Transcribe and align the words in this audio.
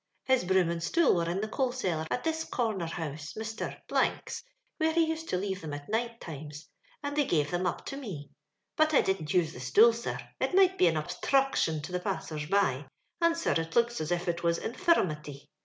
His 0.25 0.43
broom 0.45 0.71
and 0.71 0.81
stool 0.81 1.13
were 1.13 1.29
in 1.29 1.41
the 1.41 1.47
coal 1.47 1.71
collar 1.71 2.07
at 2.09 2.23
this 2.23 2.43
comer 2.43 2.87
house, 2.87 3.33
Mr. 3.33 3.79
'a, 3.91 4.21
where 4.79 4.93
he 4.93 5.05
used 5.05 5.29
to 5.29 5.37
leave 5.37 5.59
tliem 5.59 5.75
at 5.75 5.89
night 5.89 6.19
times, 6.19 6.67
and 7.03 7.15
they 7.15 7.23
gave 7.25 7.51
them 7.51 7.67
up 7.67 7.85
to 7.85 7.97
me; 7.97 8.31
but 8.75 8.95
I 8.95 9.01
didnt 9.03 9.31
use 9.35 9.53
the 9.53 9.59
stool, 9.59 9.93
sir, 9.93 10.17
it 10.39 10.55
might 10.55 10.79
be 10.79 10.87
an 10.87 10.97
obsthruction 10.97 11.83
to 11.83 11.91
the 11.91 11.99
passers 11.99 12.47
by; 12.47 12.87
and, 13.21 13.37
sir, 13.37 13.53
it 13.55 13.75
looks 13.75 14.01
as 14.01 14.09
if 14.11 14.27
it 14.27 14.41
was 14.41 14.57
infirnimity. 14.57 15.51